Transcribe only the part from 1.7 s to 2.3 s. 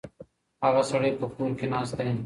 ناست دی.